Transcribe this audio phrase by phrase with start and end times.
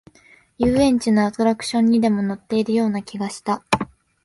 [0.57, 3.63] 遊園地のアトラクションにでも乗っているような気がした